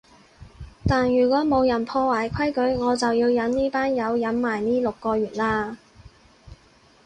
[0.87, 5.75] 但如果冇人破壞規矩，我就要忍呢班友忍埋呢六個月喇